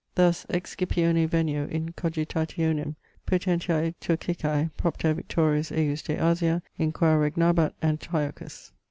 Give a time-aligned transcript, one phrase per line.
[0.15, 2.95] Thus "ex Scipione venio in cogitationem
[3.27, 8.71] potentiae Turcicae, propter victorias ejus de Asia, in qua regnabat Antiochus."